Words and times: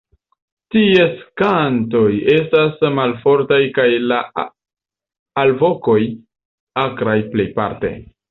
Ties 0.75 1.19
kantoj 1.41 2.07
estas 2.35 2.79
malfortaj 3.01 3.59
kaj 3.77 3.87
la 4.13 4.19
alvokoj 5.45 5.99
akraj 6.87 7.17
plejparte. 7.35 7.93